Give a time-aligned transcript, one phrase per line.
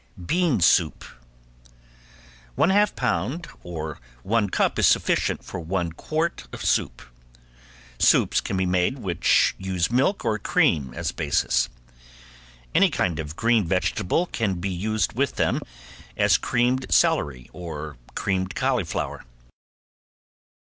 [0.25, 1.05] ~BEAN SOUP~
[2.55, 7.03] One half pound or one cup is sufficient for one quart of soup.
[7.99, 11.69] Soups can be made which use milk or cream as basis.
[12.73, 15.61] Any kind of green vegetable can be used with them,
[16.17, 19.23] as creamed celery or creamed cauliflower.